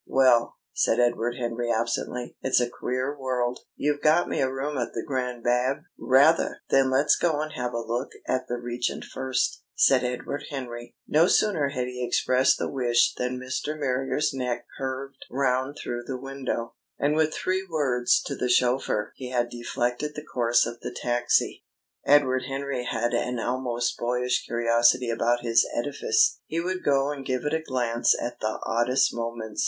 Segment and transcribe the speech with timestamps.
[0.07, 3.59] "Well," said Edward Henry absently, "it's a queer world.
[3.75, 7.73] You've got me a room at the Grand Bab?" "Rather!" "Then let's go and have
[7.73, 10.95] a look at the Regent first," said Edward Henry.
[11.07, 13.79] No sooner had he expressed the wish than Mr.
[13.79, 19.29] Marrier's neck curved round through the window, and with three words to the chauffeur he
[19.29, 21.63] had deflected the course of the taxi.
[22.07, 26.39] Edward Henry had an almost boyish curiosity about his edifice.
[26.47, 29.59] He would go and give it a glance at the oddest moments.